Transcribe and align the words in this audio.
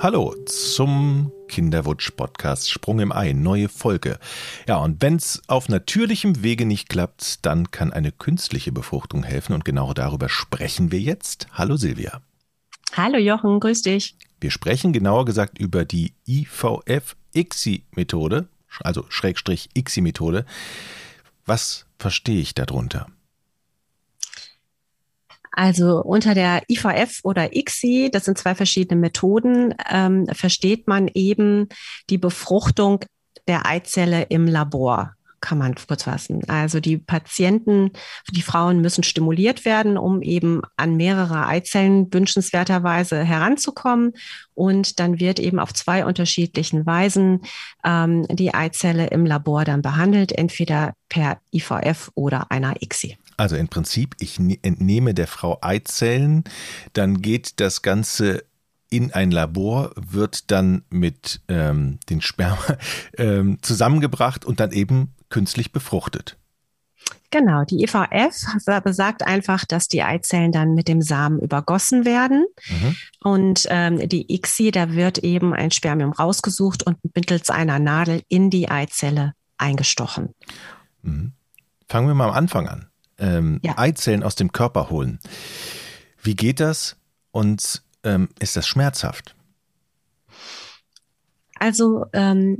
Hallo 0.00 0.32
zum 0.46 1.32
Kinderwunsch-Podcast 1.48 2.70
Sprung 2.70 3.00
im 3.00 3.10
Ei, 3.10 3.32
neue 3.32 3.68
Folge. 3.68 4.20
Ja, 4.68 4.76
und 4.76 5.02
wenn 5.02 5.16
es 5.16 5.42
auf 5.48 5.68
natürlichem 5.68 6.44
Wege 6.44 6.66
nicht 6.66 6.88
klappt, 6.88 7.44
dann 7.44 7.72
kann 7.72 7.92
eine 7.92 8.12
künstliche 8.12 8.70
Befruchtung 8.70 9.24
helfen 9.24 9.54
und 9.54 9.64
genau 9.64 9.92
darüber 9.94 10.28
sprechen 10.28 10.92
wir 10.92 11.00
jetzt. 11.00 11.48
Hallo 11.52 11.76
Silvia. 11.76 12.22
Hallo 12.92 13.18
Jochen, 13.18 13.58
grüß 13.58 13.82
dich. 13.82 14.14
Wir 14.40 14.52
sprechen 14.52 14.92
genauer 14.92 15.24
gesagt 15.24 15.58
über 15.58 15.84
die 15.84 16.12
IVF-ICSI-Methode, 16.28 18.46
also 18.78 19.04
Schrägstrich 19.08 19.70
ICSI-Methode. 19.74 20.46
Was 21.44 21.86
verstehe 21.98 22.40
ich 22.40 22.54
darunter? 22.54 23.08
Also 25.58 26.00
unter 26.04 26.34
der 26.34 26.62
IVF 26.68 27.18
oder 27.24 27.56
ICSI, 27.56 28.10
das 28.12 28.26
sind 28.26 28.38
zwei 28.38 28.54
verschiedene 28.54 29.00
Methoden, 29.00 29.74
ähm, 29.90 30.28
versteht 30.28 30.86
man 30.86 31.08
eben 31.14 31.68
die 32.10 32.16
Befruchtung 32.16 33.04
der 33.48 33.66
Eizelle 33.66 34.22
im 34.28 34.46
Labor 34.46 35.14
kann 35.40 35.58
man 35.58 35.74
kurz 35.74 36.04
fassen. 36.04 36.42
Also 36.48 36.78
die 36.78 36.98
Patienten, 36.98 37.90
die 38.32 38.42
Frauen 38.42 38.80
müssen 38.80 39.02
stimuliert 39.02 39.64
werden, 39.64 39.96
um 39.98 40.22
eben 40.22 40.62
an 40.76 40.96
mehrere 40.96 41.46
Eizellen 41.46 42.12
wünschenswerterweise 42.12 43.24
heranzukommen. 43.24 44.14
Und 44.54 44.98
dann 45.00 45.18
wird 45.18 45.38
eben 45.40 45.58
auf 45.58 45.72
zwei 45.74 46.04
unterschiedlichen 46.04 46.86
Weisen 46.86 47.42
ähm, 47.84 48.26
die 48.28 48.54
Eizelle 48.54 49.08
im 49.08 49.26
Labor 49.26 49.64
dann 49.64 49.82
behandelt, 49.82 50.30
entweder 50.32 50.94
per 51.08 51.38
IVF 51.52 52.10
oder 52.14 52.50
einer 52.50 52.80
ICSI. 52.80 53.16
Also 53.38 53.56
im 53.56 53.68
Prinzip, 53.68 54.16
ich 54.18 54.38
ne-, 54.38 54.58
entnehme 54.62 55.14
der 55.14 55.28
Frau 55.28 55.58
Eizellen, 55.62 56.44
dann 56.92 57.22
geht 57.22 57.60
das 57.60 57.82
Ganze 57.82 58.44
in 58.90 59.12
ein 59.12 59.30
Labor, 59.30 59.92
wird 59.94 60.50
dann 60.50 60.82
mit 60.90 61.40
ähm, 61.48 62.00
den 62.10 62.20
Sperma 62.20 62.58
ähm, 63.16 63.58
zusammengebracht 63.62 64.44
und 64.44 64.60
dann 64.60 64.72
eben 64.72 65.14
künstlich 65.28 65.72
befruchtet. 65.72 66.36
Genau, 67.30 67.64
die 67.64 67.84
IVF 67.84 68.46
besagt 68.82 69.22
einfach, 69.22 69.66
dass 69.66 69.86
die 69.86 70.02
Eizellen 70.02 70.50
dann 70.50 70.74
mit 70.74 70.88
dem 70.88 71.02
Samen 71.02 71.38
übergossen 71.38 72.06
werden. 72.06 72.46
Mhm. 72.68 72.96
Und 73.22 73.66
ähm, 73.68 74.08
die 74.08 74.34
ICSI, 74.34 74.70
da 74.70 74.92
wird 74.92 75.18
eben 75.18 75.52
ein 75.52 75.70
Spermium 75.70 76.12
rausgesucht 76.12 76.84
und 76.84 76.96
mittels 77.14 77.50
einer 77.50 77.78
Nadel 77.78 78.22
in 78.28 78.48
die 78.48 78.70
Eizelle 78.70 79.34
eingestochen. 79.58 80.34
Mhm. 81.02 81.32
Fangen 81.86 82.08
wir 82.08 82.14
mal 82.14 82.30
am 82.30 82.34
Anfang 82.34 82.66
an 82.66 82.87
ähm, 83.18 83.60
ja. 83.62 83.76
Eizellen 83.76 84.22
aus 84.22 84.34
dem 84.34 84.52
Körper 84.52 84.90
holen. 84.90 85.18
Wie 86.22 86.34
geht 86.34 86.60
das 86.60 86.96
und 87.30 87.82
ähm, 88.04 88.28
ist 88.38 88.56
das 88.56 88.66
schmerzhaft? 88.66 89.34
Also 91.58 92.06
ähm, 92.12 92.58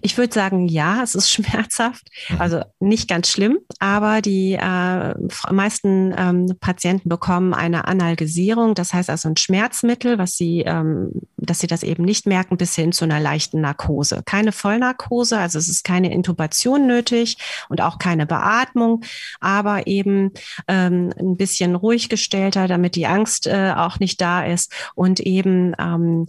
ich 0.00 0.16
würde 0.18 0.32
sagen, 0.32 0.68
ja, 0.68 1.02
es 1.02 1.14
ist 1.14 1.30
schmerzhaft. 1.32 2.08
Mhm. 2.28 2.40
Also 2.40 2.60
nicht 2.80 3.08
ganz 3.08 3.28
schlimm, 3.28 3.58
aber 3.78 4.20
die 4.20 4.52
äh, 4.52 5.14
meisten 5.50 6.14
ähm, 6.16 6.56
Patienten 6.60 7.08
bekommen 7.08 7.54
eine 7.54 7.86
Analgesierung, 7.86 8.74
das 8.74 8.92
heißt 8.92 9.10
also 9.10 9.28
ein 9.28 9.36
Schmerzmittel, 9.36 10.18
was 10.18 10.36
sie, 10.36 10.60
ähm, 10.60 11.22
dass 11.36 11.60
sie 11.60 11.66
das 11.66 11.82
eben 11.82 12.04
nicht 12.04 12.26
merken, 12.26 12.56
bis 12.56 12.74
hin 12.74 12.92
zu 12.92 13.04
einer 13.04 13.20
leichten 13.20 13.60
Narkose. 13.60 14.22
Keine 14.24 14.52
Vollnarkose, 14.52 15.38
also 15.38 15.58
es 15.58 15.68
ist 15.68 15.84
keine 15.84 16.12
Intubation 16.12 16.86
nötig 16.86 17.36
und 17.68 17.80
auch 17.80 17.98
keine 17.98 18.26
Beatmung, 18.26 19.04
aber 19.40 19.86
eben 19.86 20.32
ähm, 20.68 21.12
ein 21.18 21.36
bisschen 21.36 21.74
ruhig 21.74 22.08
gestellter, 22.08 22.68
damit 22.68 22.96
die 22.96 23.06
Angst 23.06 23.46
äh, 23.46 23.72
auch 23.76 23.98
nicht 23.98 24.20
da 24.20 24.44
ist 24.44 24.72
und 24.94 25.20
eben 25.20 25.74
ähm, 25.78 26.26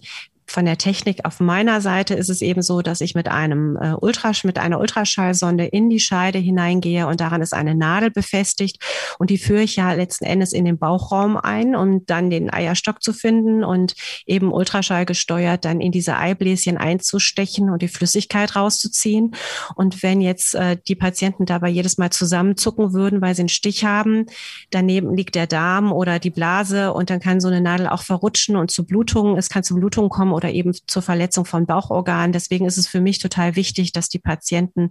von 0.47 0.65
der 0.65 0.77
Technik 0.77 1.25
auf 1.25 1.39
meiner 1.39 1.81
Seite 1.81 2.13
ist 2.13 2.29
es 2.29 2.41
eben 2.41 2.61
so, 2.61 2.81
dass 2.81 3.01
ich 3.01 3.15
mit 3.15 3.27
einem 3.27 3.77
äh, 3.77 3.93
Ultrasch, 3.99 4.43
mit 4.43 4.57
einer 4.59 4.79
Ultraschallsonde 4.79 5.65
in 5.65 5.89
die 5.89 5.99
Scheide 5.99 6.39
hineingehe 6.39 7.07
und 7.07 7.19
daran 7.19 7.41
ist 7.41 7.53
eine 7.53 7.75
Nadel 7.75 8.11
befestigt 8.11 8.81
und 9.19 9.29
die 9.29 9.37
führe 9.37 9.63
ich 9.63 9.75
ja 9.75 9.93
letzten 9.93 10.25
Endes 10.25 10.53
in 10.53 10.65
den 10.65 10.77
Bauchraum 10.77 11.37
ein, 11.37 11.75
um 11.75 12.05
dann 12.05 12.29
den 12.29 12.53
Eierstock 12.53 13.01
zu 13.01 13.11
finden 13.11 13.63
und 13.63 13.95
eben 14.25 14.53
Ultraschall 14.53 15.05
gesteuert 15.05 15.65
dann 15.65 15.81
in 15.81 15.91
diese 15.91 16.17
Eibläschen 16.17 16.77
einzustechen 16.77 17.69
und 17.69 17.81
die 17.81 17.87
Flüssigkeit 17.87 18.55
rauszuziehen. 18.55 19.35
Und 19.75 20.03
wenn 20.03 20.21
jetzt 20.21 20.55
äh, 20.55 20.77
die 20.87 20.95
Patienten 20.95 21.45
dabei 21.45 21.69
jedes 21.69 21.97
Mal 21.97 22.11
zusammenzucken 22.11 22.93
würden, 22.93 23.21
weil 23.21 23.35
sie 23.35 23.41
einen 23.41 23.49
Stich 23.49 23.83
haben, 23.83 24.27
daneben 24.69 25.15
liegt 25.15 25.35
der 25.35 25.47
Darm 25.47 25.91
oder 25.91 26.19
die 26.19 26.29
Blase 26.29 26.93
und 26.93 27.09
dann 27.09 27.19
kann 27.19 27.39
so 27.39 27.47
eine 27.47 27.61
Nadel 27.61 27.87
auch 27.87 28.03
verrutschen 28.03 28.55
und 28.55 28.71
zu 28.71 28.85
Blutungen, 28.85 29.37
es 29.37 29.49
kann 29.49 29.63
zu 29.63 29.75
Blutungen 29.75 30.09
kommen 30.09 30.34
oder 30.35 30.51
eben 30.51 30.73
zur 30.87 31.01
Verletzung 31.01 31.45
von 31.45 31.65
Bauchorganen. 31.65 32.33
Deswegen 32.33 32.65
ist 32.65 32.77
es 32.77 32.87
für 32.87 33.01
mich 33.01 33.19
total 33.19 33.55
wichtig, 33.55 33.91
dass 33.93 34.09
die 34.09 34.19
Patienten 34.19 34.89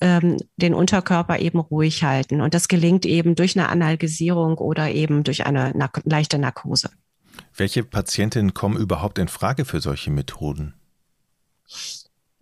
ähm, 0.00 0.36
den 0.56 0.74
Unterkörper 0.74 1.38
eben 1.38 1.58
ruhig 1.58 2.04
halten. 2.04 2.40
Und 2.40 2.54
das 2.54 2.68
gelingt 2.68 3.06
eben 3.06 3.34
durch 3.34 3.56
eine 3.56 3.68
Analgesierung 3.68 4.58
oder 4.58 4.90
eben 4.90 5.24
durch 5.24 5.46
eine 5.46 5.72
Nar 5.76 5.90
leichte 6.04 6.38
Narkose. 6.38 6.90
Welche 7.56 7.84
Patientinnen 7.84 8.54
kommen 8.54 8.76
überhaupt 8.76 9.18
in 9.18 9.28
Frage 9.28 9.64
für 9.64 9.80
solche 9.80 10.10
Methoden? 10.10 10.74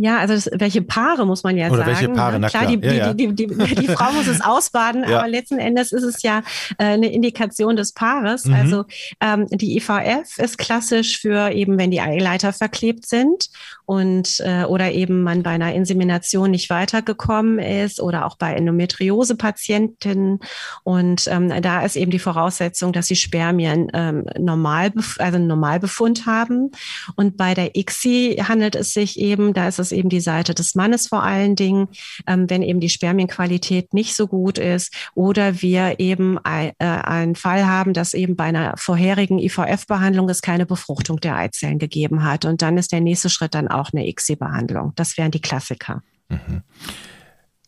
Ja, 0.03 0.19
also 0.19 0.35
das, 0.35 0.51
welche 0.53 0.83
Paare 0.83 1.25
muss 1.25 1.45
man 1.45 1.57
ja 1.57 1.69
Oder 1.69 1.85
sagen. 1.85 1.91
welche 1.91 2.09
Paare, 2.09 2.41
ne? 2.41 2.49
klar, 2.49 2.65
klar, 2.65 2.77
die, 2.77 2.87
ja. 2.89 3.15
Die, 3.15 3.33
die, 3.33 3.47
die, 3.47 3.87
Frau 3.87 4.11
muss 4.11 4.27
es 4.27 4.41
ausbaden, 4.45 5.09
ja. 5.09 5.21
aber 5.21 5.29
letzten 5.29 5.61
Endes 5.61 5.93
ist 5.93 6.03
es 6.03 6.23
ja 6.23 6.43
äh, 6.79 6.87
eine 6.87 7.13
Indikation 7.13 7.77
des 7.77 7.93
Paares. 7.93 8.47
Mhm. 8.47 8.55
Also 8.55 8.85
ähm, 9.21 9.47
die 9.49 9.77
IVF 9.77 10.39
ist 10.39 10.59
klassisch 10.59 11.21
für 11.21 11.53
eben, 11.53 11.79
wenn 11.79 11.93
die 11.93 12.01
Eileiter 12.01 12.53
verklebt 12.53 13.07
sind 13.07 13.49
und 13.93 14.41
äh, 14.41 14.65
oder 14.65 14.93
eben 14.93 15.21
man 15.21 15.43
bei 15.43 15.51
einer 15.51 15.75
Insemination 15.75 16.51
nicht 16.51 16.71
weitergekommen 16.71 17.59
ist 17.59 18.01
oder 18.01 18.25
auch 18.25 18.39
bei 18.39 18.55
Endometriose-Patienten. 18.55 20.41
Und 20.83 21.27
ähm, 21.27 21.53
da 21.61 21.83
ist 21.83 21.97
eben 21.97 22.11
die 22.11 22.19
Voraussetzung, 22.19 22.95
dass 22.95 23.09
die 23.09 23.17
Spermien 23.17 23.91
ähm, 23.93 24.25
normal, 24.39 24.95
also 25.19 25.37
einen 25.37 25.47
Normalbefund 25.47 26.25
haben. 26.25 26.71
Und 27.17 27.37
bei 27.37 27.53
der 27.53 27.77
ICSI 27.77 28.43
handelt 28.49 28.77
es 28.77 28.95
sich 28.95 29.19
eben, 29.19 29.53
da 29.53 29.69
ist 29.69 29.79
es 29.79 29.93
eben 29.93 30.09
die 30.09 30.21
Seite 30.23 30.55
des 30.55 30.75
Mannes 30.75 31.09
vor 31.09 31.23
allen 31.23 31.55
Dingen, 31.55 31.89
ähm, 32.27 32.49
wenn 32.49 32.63
eben 32.63 32.81
die 32.81 32.89
Spermienqualität 32.89 33.93
nicht 33.93 34.17
so 34.17 34.27
gut 34.27 34.57
ist 34.57 34.95
oder 35.15 35.61
wir 35.61 36.01
eben 36.01 36.39
äh, 36.45 36.73
einen 36.79 37.35
Fall 37.35 37.67
haben, 37.67 37.93
dass 37.93 38.15
eben 38.15 38.37
bei 38.37 38.45
einer 38.45 38.73
vorherigen 38.79 39.39
IVF-Behandlung 39.39 40.31
es 40.31 40.41
keine 40.41 40.65
Befruchtung 40.65 41.21
der 41.21 41.37
Eizellen 41.37 41.79
gegeben 41.79 42.25
hat. 42.25 42.47
Und 42.47 42.63
dann 42.63 42.79
ist 42.79 42.91
der 42.91 43.03
nächste 43.03 43.29
Schritt 43.29 43.55
dann 43.55 43.69
auch 43.69 43.82
eine 43.91 44.07
ICSI-Behandlung. 44.09 44.93
Das 44.97 45.19
wären 45.19 45.31
die 45.31 45.41
Klassiker. 45.41 46.03
Mhm. 46.29 46.63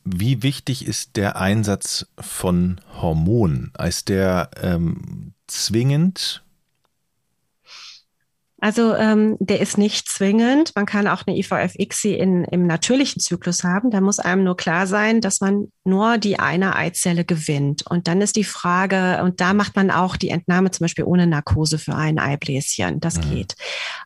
Wie 0.04 0.42
wichtig 0.42 0.86
ist 0.86 1.16
der 1.16 1.36
Einsatz 1.36 2.06
von 2.18 2.80
Hormonen? 3.00 3.72
Ist 3.82 4.10
der 4.10 4.50
ähm, 4.62 5.32
zwingend 5.46 6.43
also 8.64 8.94
ähm, 8.94 9.36
der 9.40 9.60
ist 9.60 9.76
nicht 9.76 10.08
zwingend. 10.08 10.72
Man 10.74 10.86
kann 10.86 11.06
auch 11.06 11.24
eine 11.26 11.36
IVF-ICSI 11.36 12.14
im 12.14 12.66
natürlichen 12.66 13.20
Zyklus 13.20 13.62
haben. 13.62 13.90
Da 13.90 14.00
muss 14.00 14.20
einem 14.20 14.42
nur 14.42 14.56
klar 14.56 14.86
sein, 14.86 15.20
dass 15.20 15.42
man 15.42 15.70
nur 15.84 16.16
die 16.16 16.38
eine 16.38 16.74
Eizelle 16.74 17.26
gewinnt. 17.26 17.84
Und 17.86 18.08
dann 18.08 18.22
ist 18.22 18.36
die 18.36 18.44
Frage, 18.44 19.20
und 19.22 19.42
da 19.42 19.52
macht 19.52 19.76
man 19.76 19.90
auch 19.90 20.16
die 20.16 20.30
Entnahme 20.30 20.70
zum 20.70 20.84
Beispiel 20.84 21.04
ohne 21.04 21.26
Narkose 21.26 21.76
für 21.76 21.94
ein 21.94 22.18
Eibläschen. 22.18 23.00
Das 23.00 23.18
mhm. 23.18 23.34
geht. 23.34 23.54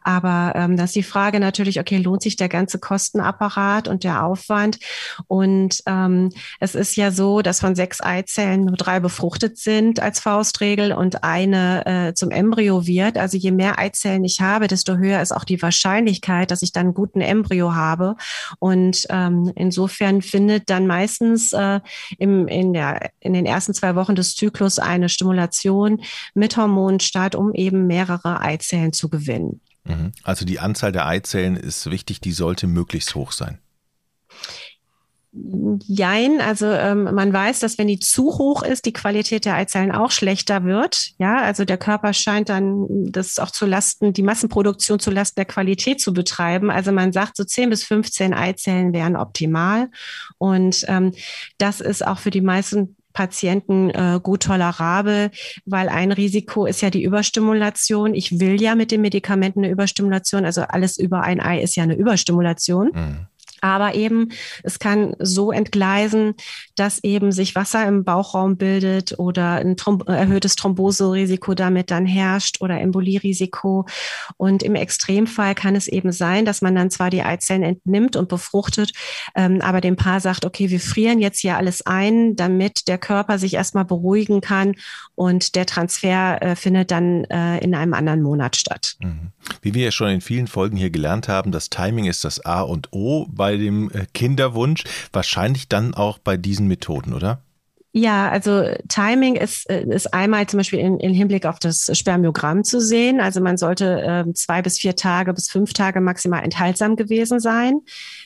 Aber 0.03 0.55
ähm, 0.57 0.77
das 0.77 0.87
ist 0.87 0.97
die 0.97 1.03
Frage 1.05 1.39
natürlich, 1.39 1.79
okay, 1.79 1.99
lohnt 1.99 2.23
sich 2.23 2.35
der 2.35 2.49
ganze 2.49 2.81
Kostenapparat 2.81 3.87
und 3.87 4.03
der 4.03 4.25
Aufwand? 4.25 4.81
Und 5.29 5.85
ähm, 5.87 6.31
es 6.59 6.75
ist 6.75 6.97
ja 6.97 7.13
so, 7.13 7.43
dass 7.43 7.61
von 7.61 7.77
sechs 7.77 8.01
Eizellen 8.01 8.63
nur 8.65 8.77
drei 8.77 8.99
befruchtet 8.99 9.57
sind 9.57 10.01
als 10.01 10.19
Faustregel 10.19 10.93
und 10.93 11.23
eine 11.23 11.87
äh, 12.09 12.15
zum 12.15 12.33
Embryo 12.33 12.89
wird. 12.89 13.19
Also 13.19 13.37
je 13.37 13.53
mehr 13.53 13.79
Eizellen 13.79 14.25
ich 14.25 14.41
habe, 14.41 14.48
habe, 14.49 14.67
desto 14.67 14.97
höher 14.97 15.21
ist 15.21 15.33
auch 15.33 15.45
die 15.45 15.61
Wahrscheinlichkeit, 15.61 16.51
dass 16.51 16.63
ich 16.63 16.73
dann 16.73 16.87
einen 16.87 16.95
guten 16.95 17.21
Embryo 17.21 17.75
habe. 17.75 18.17
Und 18.59 19.07
ähm, 19.11 19.53
insofern 19.55 20.23
findet 20.23 20.71
dann 20.71 20.87
meistens 20.87 21.53
äh, 21.53 21.81
im, 22.19 22.49
in, 22.49 22.73
der, 22.73 23.11
in 23.21 23.33
den 23.33 23.47
ersten 23.47 23.75
zwei 23.75 23.95
Wochen 23.95 24.15
des 24.15 24.35
Zyklus 24.35 24.79
eine 24.79 25.09
Stimulation 25.09 26.01
mit 26.35 26.57
Hormonen 26.57 27.01
statt, 27.01 27.35
um 27.35 27.55
eben 27.55 27.87
mehrere 27.87 28.41
Eizellen 28.41 28.93
zu 28.93 29.09
gewinnen. 29.09 29.61
Mhm. 29.85 30.13
Also 30.23 30.45
die 30.45 30.61
Anzahl 30.61 30.93
der 30.93 31.07
Eizellen 31.07 31.57
ist 31.57 31.91
wichtig, 31.91 32.21
die 32.21 32.33
sollte 32.33 32.67
möglichst 32.67 33.15
hoch 33.15 33.33
sein. 33.33 33.59
Jein, 35.31 36.41
also 36.41 36.67
ähm, 36.67 37.05
man 37.05 37.33
weiß, 37.33 37.61
dass 37.61 37.77
wenn 37.77 37.87
die 37.87 37.99
zu 37.99 38.39
hoch 38.39 38.63
ist, 38.63 38.87
die 38.87 38.95
Qualität 38.95 39.45
der 39.45 39.55
Eizellen 39.57 39.93
auch 39.93 40.11
schlechter 40.11 40.65
wird. 40.65 41.11
Ja, 41.19 41.43
also 41.43 41.67
der 41.67 41.77
Körper 41.77 42.15
scheint 42.15 42.49
dann 42.49 42.87
das 43.11 43.39
auch 43.39 43.51
zu 43.51 43.67
Lasten, 43.67 44.15
die 44.15 44.23
Massenproduktion 44.23 44.99
zu 44.99 45.11
Lasten 45.11 45.37
der 45.37 45.45
Qualität 45.45 46.01
zu 46.01 46.15
betreiben. 46.15 46.71
Also 46.71 46.93
man 46.93 47.13
sagt, 47.13 47.37
so 47.37 47.45
10 47.45 47.69
bis 47.69 47.85
15 47.85 48.33
Eizellen 48.33 48.95
wären 48.95 49.17
optimal. 49.17 49.91
Und 50.39 50.85
ähm, 50.89 51.13
das 51.59 51.81
ist 51.81 52.07
auch 52.07 52.19
für 52.19 52.31
die 52.31 52.41
meisten 52.41 52.97
Patienten 53.13 53.91
äh, 53.91 54.21
gut 54.23 54.45
tolerabel, 54.45 55.31
weil 55.67 55.89
ein 55.89 56.13
Risiko 56.13 56.67
ist 56.67 56.81
ja 56.81 56.89
die 56.89 57.03
Überstimulation. 57.03 58.15
Ich 58.15 58.41
will 58.41 58.63
ja 58.63 58.75
mit 58.75 58.93
den 58.93 59.03
Medikamenten 59.03 59.61
eine 59.61 59.73
Überstimulation, 59.73 60.45
also 60.45 60.63
alles 60.63 60.99
über 60.99 61.23
ein 61.23 61.41
Ei 61.41 61.61
ist 61.61 61.77
ja 61.77 61.83
eine 61.83 61.97
Überstimulation. 61.97 62.93
Mhm. 62.95 63.27
Aber 63.61 63.95
eben, 63.95 64.31
es 64.63 64.79
kann 64.79 65.15
so 65.19 65.53
entgleisen, 65.53 66.35
dass 66.77 67.03
eben 67.03 67.33
sich 67.33 67.55
Wasser 67.55 67.87
im 67.87 68.05
Bauchraum 68.05 68.57
bildet 68.57 69.19
oder 69.19 69.55
ein 69.55 69.77
Throm 69.77 70.03
erhöhtes 70.07 70.57
Thromboserisiko 70.57 71.55
damit 71.55 71.91
dann 71.91 72.07
herrscht 72.07 72.61
oder 72.61 72.81
Embolierisiko. 72.81 73.87
Und 74.37 74.63
im 74.63 74.75
Extremfall 74.75 75.55
kann 75.55 75.77
es 75.77 75.89
eben 75.89 76.13
sein, 76.13 76.45
dass 76.45 76.63
man 76.63 76.75
dann 76.75 76.91
zwar 76.91 77.11
die 77.11 77.23
Eizellen 77.23 77.63
entnimmt 77.63 78.17
und 78.17 78.29
befruchtet, 78.29 78.93
ähm, 79.35 79.61
aber 79.61 79.81
dem 79.81 79.97
Paar 79.97 80.21
sagt, 80.21 80.45
okay, 80.45 80.71
wir 80.71 80.81
frieren 80.81 81.19
jetzt 81.19 81.41
hier 81.41 81.57
alles 81.57 81.85
ein, 81.87 82.37
damit 82.37 82.89
der 82.89 82.99
Körper 82.99 83.39
sich 83.39 83.55
erstmal 83.55 83.85
beruhigen 83.85 84.41
kann 84.41 84.75
und 85.15 85.55
der 85.55 85.67
Transfer 85.67 86.41
äh, 86.43 86.57
findet 86.57 86.91
dann 86.91 87.25
äh, 87.25 87.59
in 87.59 87.75
einem 87.75 87.95
anderen 87.95 88.23
Monat 88.23 88.57
statt. 88.57 88.97
Mhm. 89.01 89.33
Wie 89.63 89.75
wir 89.75 89.85
ja 89.85 89.91
schon 89.91 90.09
in 90.11 90.21
vielen 90.21 90.47
Folgen 90.47 90.77
hier 90.77 90.91
gelernt 90.91 91.29
haben, 91.29 91.53
das 91.53 91.71
Timing 91.71 92.05
ist 92.05 92.25
das 92.25 92.45
A 92.45 92.61
und 92.61 92.93
O 92.93 93.27
bei 93.31 93.48
dem 93.57 93.91
äh, 93.91 94.07
Kinderwunsch, 94.13 94.85
wahrscheinlich 95.13 95.69
dann 95.69 95.95
auch 95.95 96.19
bei 96.19 96.37
diesen 96.37 96.67
Methoden, 96.67 97.15
oder? 97.15 97.43
Ja, 97.93 98.29
also 98.29 98.65
Timing 98.89 99.37
ist, 99.37 99.69
äh, 99.71 99.85
ist 99.89 100.13
einmal 100.13 100.47
zum 100.47 100.59
Beispiel 100.59 100.79
in, 100.79 101.01
in 101.01 101.15
Hinblick 101.15 101.47
auf 101.47 101.59
das 101.59 101.91
Spermiogramm 101.99 102.63
zu 102.63 102.81
sehen. 102.81 103.19
Also 103.19 103.41
man 103.41 103.57
sollte 103.57 104.03
äh, 104.03 104.33
zwei 104.35 104.61
bis 104.61 104.79
vier 104.79 104.95
Tage 104.95 105.33
bis 105.33 105.49
fünf 105.49 105.73
Tage 105.73 106.01
maximal 106.01 106.45
enthaltsam 106.45 106.97
gewesen 106.97 107.41
sein. 107.41 107.81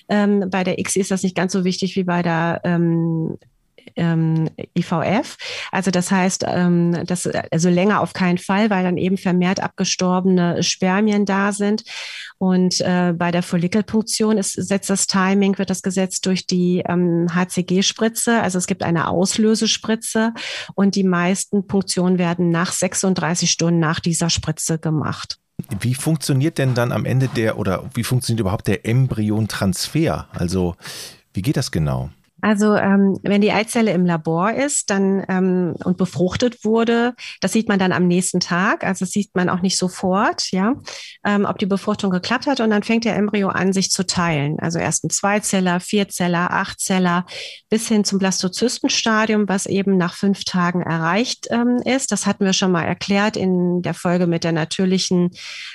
Ähm, 0.09 0.51
bei 0.51 0.65
der 0.65 0.79
X 0.79 0.97
ist 0.97 1.13
das 1.13 1.23
nicht 1.23 1.37
ganz 1.37 1.53
so 1.53 1.65
wichtig 1.65 1.95
wie 1.95 2.05
bei 2.05 2.23
der 2.23 2.61
ähm, 2.65 3.39
ähm, 3.97 4.51
IVF. 4.77 5.37
Also 5.71 5.91
das 5.91 6.11
heißt, 6.11 6.45
ähm, 6.47 7.05
das, 7.07 7.29
also 7.51 7.69
länger 7.69 8.01
auf 8.01 8.13
keinen 8.13 8.39
Fall, 8.39 8.71
weil 8.71 8.85
dann 8.85 8.97
eben 8.97 9.19
vermehrt 9.19 9.61
abgestorbene 9.61 10.63
Spermien 10.63 11.25
da 11.25 11.53
sind. 11.53 11.85
Und 12.39 12.81
äh, 12.81 13.15
bei 13.17 13.31
der 13.31 13.43
Follikelpunktion 13.43 14.39
ist, 14.39 14.53
setzt 14.53 14.91
das 14.91 15.07
Timing, 15.07 15.59
wird 15.59 15.71
das 15.71 15.83
gesetzt 15.83 16.27
durch 16.27 16.47
die 16.47 16.83
ähm, 16.87 17.29
HCG-Spritze. 17.35 18.43
Also 18.43 18.59
es 18.59 18.67
gibt 18.67 18.83
eine 18.83 19.09
Auslösespritze 19.09 20.33
und 20.75 20.95
die 20.97 21.05
meisten 21.05 21.67
Punktionen 21.67 22.19
werden 22.19 22.51
nach 22.51 22.73
36 22.73 23.51
Stunden 23.51 23.79
nach 23.79 24.01
dieser 24.01 24.31
Spritze 24.31 24.79
gemacht. 24.79 25.39
Wie 25.81 25.95
funktioniert 25.95 26.59
denn 26.59 26.75
dann 26.75 26.93
am 26.93 27.05
Ende 27.05 27.29
der 27.29 27.59
oder 27.59 27.89
wie 27.95 28.05
funktioniert 28.05 28.41
überhaupt 28.41 28.67
der 28.67 28.87
Embryontransfer? 28.87 30.29
Also 30.33 30.75
wie 31.33 31.43
geht 31.43 31.57
das 31.57 31.71
genau? 31.71 32.11
Also 32.43 32.75
ähm, 32.75 33.19
wenn 33.23 33.41
die 33.41 33.53
Eizelle 33.53 33.93
im 33.93 34.05
Labor 34.05 34.53
ist 34.53 34.91
dann 34.91 35.25
ähm, 35.29 35.75
und 35.85 35.97
befruchtet 35.97 36.65
wurde, 36.65 37.15
das 37.41 37.53
sieht 37.53 37.69
man 37.69 37.79
dann 37.79 37.93
am 37.93 38.09
nächsten 38.09 38.41
Tag. 38.41 38.85
Also 38.85 39.05
das 39.05 39.13
sieht 39.13 39.31
man 39.35 39.49
auch 39.49 39.63
nicht 39.63 39.77
sofort, 39.77 40.51
ja, 40.51 40.75
ähm, 41.25 41.47
ob 41.49 41.59
die 41.59 41.67
Befruchtung 41.67 42.11
geklappt 42.11 42.47
hat. 42.47 42.59
Und 42.59 42.71
dann 42.71 42.83
fängt 42.83 43.05
der 43.05 43.15
Embryo 43.15 43.49
an, 43.49 43.73
sich 43.73 43.91
zu 43.91 44.05
teilen. 44.05 44.59
Also 44.59 44.81
erst 44.81 45.05
ein 45.05 45.11
Zweizeller, 45.11 45.79
Vierzeller, 45.79 46.51
Achtzeller, 46.51 47.27
bis 47.71 47.87
hin 47.87 48.05
zum 48.05 48.19
Blastozystenstadium, 48.19 49.49
was 49.49 49.67
eben 49.67 49.97
nach 49.97 50.15
fünf 50.15 50.45
Tagen 50.45 50.83
erreicht 50.83 51.47
ähm, 51.51 51.81
ist. 51.85 52.11
Das 52.11 52.27
hatten 52.27 52.45
wir 52.45 52.53
schon 52.55 52.73
mal 52.73 52.85
erklärt 52.85 53.37
in 53.37 53.83
der 53.83 53.95
Folge 53.95 54.27
mit 54.27 54.43
der 54.43 54.53
natürlichen 54.53 55.31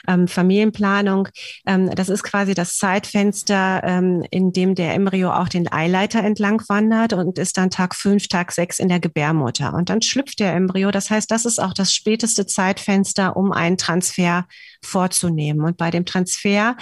ähm, 0.06 0.28
Familienplanung. 0.28 1.30
Ähm, 1.66 1.90
das 1.96 2.10
ist 2.10 2.24
quasi 2.24 2.54
das 2.54 2.76
Zeitfenster, 2.76 3.82
ähm, 3.86 4.26
in 4.32 4.52
dem 4.52 4.76
der 4.76 4.94
Embryo 4.94 5.32
auch 5.32 5.48
den 5.48 5.72
Eileiter 5.72 6.22
entlang 6.22 6.57
lang 6.58 6.70
wandert 6.70 7.14
und 7.14 7.38
ist 7.38 7.58
dann 7.58 7.70
Tag 7.70 7.96
fünf, 7.96 8.28
Tag 8.28 8.52
sechs 8.52 8.80
in 8.80 8.90
der 8.90 9.00
Gebärmutter. 9.00 9.74
Und 9.74 9.90
dann 9.90 10.02
schlüpft 10.02 10.40
der 10.40 10.54
Embryo. 10.54 10.92
Das 10.92 11.10
heißt, 11.10 11.30
das 11.30 11.46
ist 11.46 11.60
auch 11.60 11.74
das 11.74 11.94
späteste 11.94 12.46
Zeitfenster, 12.46 13.36
um 13.36 13.52
einen 13.52 13.78
Transfer 13.78 14.48
vorzunehmen. 14.84 15.66
Und 15.66 15.78
bei 15.78 15.92
dem 15.92 16.06
Transfer 16.06 16.78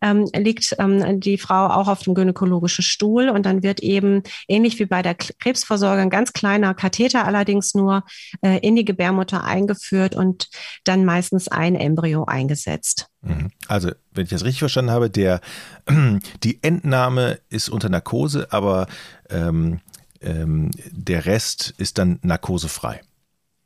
ähm, 0.00 0.28
liegt 0.34 0.74
ähm, 0.78 1.20
die 1.20 1.38
Frau 1.38 1.66
auch 1.68 1.88
auf 1.88 2.02
dem 2.02 2.14
gynäkologischen 2.14 2.84
Stuhl 2.84 3.28
und 3.28 3.46
dann 3.46 3.62
wird 3.62 3.80
eben 3.80 4.22
ähnlich 4.48 4.78
wie 4.78 4.86
bei 4.86 5.02
der 5.02 5.14
Krebsvorsorge 5.14 6.02
ein 6.02 6.10
ganz 6.10 6.32
kleiner 6.32 6.74
Katheter 6.74 7.24
allerdings 7.24 7.74
nur 7.74 8.04
äh, 8.42 8.58
in 8.58 8.76
die 8.76 8.84
Gebärmutter 8.84 9.44
eingeführt 9.44 10.14
und 10.14 10.48
dann 10.84 11.04
meistens 11.04 11.48
ein 11.48 11.74
Embryo 11.74 12.24
eingesetzt. 12.24 13.08
Mhm. 13.24 13.50
Also, 13.68 13.90
wenn 14.12 14.24
ich 14.24 14.30
das 14.30 14.44
richtig 14.44 14.60
verstanden 14.60 14.90
habe, 14.90 15.10
der, 15.10 15.40
die 16.42 16.62
Entnahme 16.62 17.40
ist 17.48 17.68
unter 17.68 17.88
Narkose, 17.88 18.48
aber 18.50 18.86
ähm, 19.30 19.80
ähm, 20.20 20.70
der 20.90 21.26
Rest 21.26 21.74
ist 21.78 21.98
dann 21.98 22.18
narkosefrei. 22.22 23.00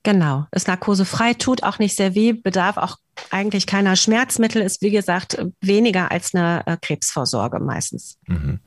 Genau, 0.05 0.47
ist 0.53 0.69
narkosefrei, 0.69 1.35
tut 1.35 1.63
auch 1.63 1.79
nicht 1.79 1.97
sehr 1.97 2.15
weh, 2.15 2.33
bedarf 2.33 2.77
auch 2.77 2.97
eigentlich 3.31 3.67
keiner 3.67 3.97
Schmerzmittel, 3.97 4.63
ist 4.63 4.81
wie 4.81 4.91
gesagt 4.91 5.45
weniger 5.61 6.11
als 6.11 6.35
eine 6.35 6.63
äh, 6.67 6.77
Krebsvorsorge 6.81 7.59
meistens. 7.59 8.17
Mhm. 8.27 8.61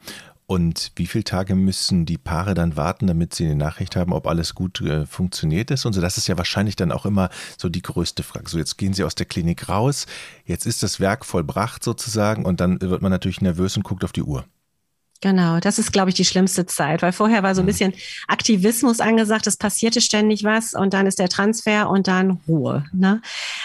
Und 0.51 0.91
wie 0.97 1.07
viele 1.07 1.23
Tage 1.23 1.55
müssen 1.55 2.05
die 2.05 2.17
Paare 2.17 2.55
dann 2.55 2.75
warten, 2.75 3.07
damit 3.07 3.33
sie 3.33 3.45
eine 3.45 3.55
Nachricht 3.55 3.95
haben, 3.95 4.11
ob 4.11 4.27
alles 4.27 4.53
gut 4.53 4.81
äh, 4.81 5.05
funktioniert 5.05 5.71
ist? 5.71 5.85
Und 5.85 5.93
so, 5.93 6.01
das 6.01 6.17
ist 6.17 6.27
ja 6.27 6.37
wahrscheinlich 6.37 6.75
dann 6.75 6.91
auch 6.91 7.05
immer 7.05 7.29
so 7.57 7.69
die 7.69 7.81
größte 7.81 8.21
Frage. 8.21 8.49
So, 8.49 8.57
jetzt 8.57 8.77
gehen 8.77 8.91
sie 8.91 9.05
aus 9.05 9.15
der 9.15 9.25
Klinik 9.25 9.69
raus, 9.69 10.07
jetzt 10.43 10.65
ist 10.65 10.83
das 10.83 10.99
Werk 10.99 11.23
vollbracht 11.23 11.85
sozusagen 11.85 12.43
und 12.43 12.59
dann 12.59 12.81
wird 12.81 13.01
man 13.01 13.11
natürlich 13.11 13.39
nervös 13.39 13.77
und 13.77 13.83
guckt 13.83 14.03
auf 14.03 14.11
die 14.11 14.23
Uhr. 14.23 14.43
Genau, 15.21 15.59
das 15.59 15.77
ist, 15.77 15.93
glaube 15.93 16.09
ich, 16.09 16.15
die 16.15 16.25
schlimmste 16.25 16.65
Zeit, 16.65 17.03
weil 17.03 17.11
vorher 17.11 17.43
war 17.43 17.53
so 17.53 17.61
ein 17.61 17.65
mhm. 17.65 17.67
bisschen 17.67 17.93
Aktivismus 18.27 18.99
angesagt, 18.99 19.45
es 19.45 19.55
passierte 19.55 20.01
ständig 20.01 20.43
was 20.43 20.73
und 20.73 20.95
dann 20.95 21.05
ist 21.05 21.19
der 21.19 21.29
Transfer 21.29 21.89
und 21.91 22.07
dann 22.07 22.39
Ruhe. 22.47 22.85
Ne? 22.91 23.21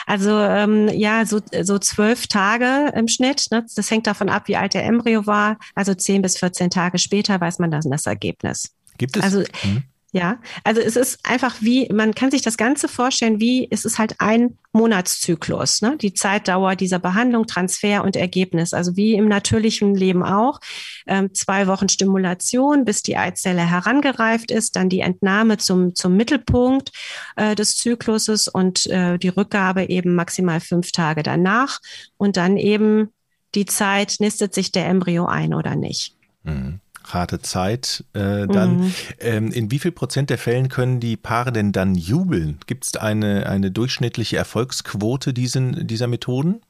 Also 0.07 0.39
ähm, 0.39 0.89
ja, 0.89 1.25
so, 1.25 1.41
so 1.63 1.79
zwölf 1.79 2.27
Tage 2.27 2.93
im 2.95 3.09
Schnitt. 3.09 3.47
Ne? 3.51 3.65
Das 3.75 3.91
hängt 3.91 4.07
davon 4.07 4.29
ab, 4.29 4.49
wie 4.49 4.57
alt 4.57 4.75
der 4.75 4.85
Embryo 4.85 5.27
war. 5.27 5.57
Also 5.75 5.95
zehn 5.95 6.21
bis 6.21 6.37
14 6.37 6.69
Tage 6.69 6.99
später 6.99 7.41
weiß 7.41 7.59
man 7.59 7.71
dann 7.71 7.83
das 7.91 8.05
Ergebnis. 8.05 8.75
Gibt 8.99 9.17
es? 9.17 9.23
Also, 9.23 9.41
mhm. 9.65 9.85
Ja, 10.17 10.39
also 10.65 10.81
es 10.81 10.97
ist 10.97 11.19
einfach 11.25 11.57
wie, 11.61 11.93
man 11.93 12.15
kann 12.15 12.31
sich 12.31 12.41
das 12.41 12.57
Ganze 12.57 12.89
vorstellen, 12.89 13.39
wie 13.39 13.69
es 13.71 13.85
ist 13.85 13.99
halt 13.99 14.15
ein 14.19 14.57
Monatszyklus, 14.73 15.83
ne? 15.83 15.99
die 16.01 16.15
Zeitdauer 16.15 16.75
dieser 16.75 16.99
Behandlung, 16.99 17.47
Transfer 17.47 18.03
und 18.03 18.17
Ergebnis, 18.17 18.73
also 18.73 18.97
wie 18.97 19.13
im 19.13 19.29
natürlichen 19.29 19.95
Leben 19.95 20.23
auch. 20.23 20.59
Ähm, 21.07 21.35
zwei 21.35 21.67
Wochen 21.67 21.91
Stimulation, 21.91 22.87
bis 22.87 23.03
die 23.03 23.19
Eizelle 23.19 23.61
herangereift 23.61 24.51
ist, 24.51 24.77
dann 24.77 24.89
die 24.89 25.01
Entnahme 25.01 25.59
zum, 25.59 25.95
zum 25.95 26.17
Mittelpunkt 26.17 26.93
äh, 27.37 27.55
des 27.55 27.77
Zykluses 27.77 28.49
und 28.49 28.87
äh, 28.87 29.19
die 29.19 29.29
Rückgabe 29.29 29.91
eben 29.91 30.15
maximal 30.15 30.61
fünf 30.61 30.93
Tage 30.93 31.25
danach 31.25 31.81
und 32.17 32.39
dann 32.39 32.57
eben 32.57 33.13
die 33.55 33.67
Zeit, 33.67 34.17
nistet 34.21 34.55
sich 34.55 34.73
der 34.73 34.87
Embryo 34.87 35.27
ein 35.27 35.53
oder 35.53 35.77
nicht. 35.77 36.15
Mhm 36.43 36.81
harte 37.07 37.41
Zeit 37.41 38.05
äh, 38.13 38.47
dann. 38.47 38.81
Mhm. 38.81 38.95
Ähm, 39.21 39.53
in 39.53 39.71
wie 39.71 39.79
viel 39.79 39.93
Prozent 39.93 40.31
der 40.31 40.39
Fällen 40.39 40.69
können 40.69 41.01
die 41.01 41.17
Paare 41.17 41.53
denn 41.53 41.73
dann 41.73 41.95
jubeln? 41.95 42.59
Gibt 42.67 42.85
es 42.85 42.97
eine, 42.97 43.47
eine 43.47 43.71
durchschnittliche 43.71 44.37
Erfolgsquote 44.37 45.33
diesen, 45.33 45.87
dieser 45.87 46.07
Methoden? 46.07 46.61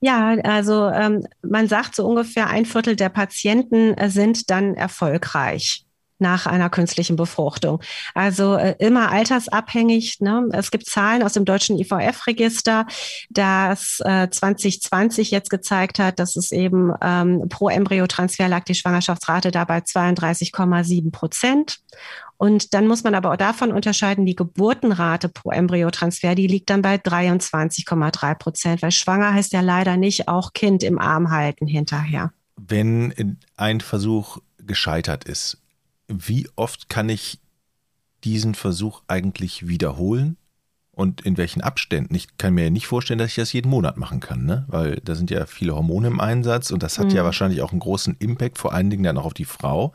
Ja, 0.00 0.30
also 0.44 0.88
ähm, 0.88 1.26
man 1.42 1.68
sagt 1.68 1.94
so 1.94 2.06
ungefähr 2.06 2.48
ein 2.48 2.64
Viertel 2.64 2.96
der 2.96 3.10
Patienten 3.10 3.94
äh, 3.94 4.08
sind 4.08 4.50
dann 4.50 4.74
erfolgreich 4.74 5.84
nach 6.20 6.46
einer 6.46 6.70
künstlichen 6.70 7.16
Befruchtung. 7.16 7.80
Also 8.14 8.56
äh, 8.56 8.76
immer 8.78 9.10
altersabhängig. 9.10 10.20
Ne? 10.20 10.48
Es 10.52 10.70
gibt 10.70 10.86
Zahlen 10.86 11.22
aus 11.22 11.32
dem 11.32 11.44
deutschen 11.44 11.78
IVF-Register, 11.78 12.86
das 13.30 14.00
äh, 14.04 14.28
2020 14.30 15.30
jetzt 15.30 15.50
gezeigt 15.50 15.98
hat, 15.98 16.18
dass 16.18 16.36
es 16.36 16.52
eben 16.52 16.92
ähm, 17.02 17.48
pro 17.48 17.68
Embryotransfer 17.68 18.48
lag 18.48 18.64
die 18.64 18.74
Schwangerschaftsrate 18.74 19.50
dabei 19.50 19.78
32,7 19.78 21.10
Prozent. 21.10 21.80
Und 22.40 22.72
dann 22.72 22.86
muss 22.86 23.04
man 23.04 23.14
aber 23.14 23.32
auch 23.32 23.36
davon 23.36 23.70
unterscheiden, 23.70 24.24
die 24.24 24.34
Geburtenrate 24.34 25.28
pro 25.28 25.50
Embryotransfer, 25.50 26.34
die 26.34 26.46
liegt 26.46 26.70
dann 26.70 26.80
bei 26.80 26.94
23,3 26.94 28.34
Prozent, 28.34 28.80
weil 28.80 28.92
schwanger 28.92 29.34
heißt 29.34 29.52
ja 29.52 29.60
leider 29.60 29.98
nicht 29.98 30.26
auch 30.26 30.54
Kind 30.54 30.82
im 30.82 30.98
Arm 30.98 31.30
halten 31.30 31.66
hinterher. 31.66 32.32
Wenn 32.56 33.36
ein 33.58 33.82
Versuch 33.82 34.38
gescheitert 34.56 35.24
ist, 35.24 35.58
wie 36.10 36.48
oft 36.56 36.88
kann 36.88 37.08
ich 37.08 37.40
diesen 38.24 38.54
Versuch 38.54 39.02
eigentlich 39.08 39.68
wiederholen? 39.68 40.36
Und 40.92 41.22
in 41.22 41.38
welchen 41.38 41.62
Abständen? 41.62 42.14
Ich 42.14 42.36
kann 42.36 42.52
mir 42.52 42.64
ja 42.64 42.70
nicht 42.70 42.86
vorstellen, 42.86 43.18
dass 43.18 43.30
ich 43.30 43.36
das 43.36 43.54
jeden 43.54 43.70
Monat 43.70 43.96
machen 43.96 44.20
kann, 44.20 44.44
ne? 44.44 44.66
weil 44.68 44.96
da 44.96 45.14
sind 45.14 45.30
ja 45.30 45.46
viele 45.46 45.74
Hormone 45.74 46.08
im 46.08 46.20
Einsatz 46.20 46.72
und 46.72 46.82
das 46.82 46.98
hat 46.98 47.06
mhm. 47.06 47.12
ja 47.12 47.24
wahrscheinlich 47.24 47.62
auch 47.62 47.70
einen 47.70 47.80
großen 47.80 48.16
Impact, 48.18 48.58
vor 48.58 48.74
allen 48.74 48.90
Dingen 48.90 49.04
dann 49.04 49.16
auch 49.16 49.24
auf 49.24 49.32
die 49.32 49.46
Frau. 49.46 49.94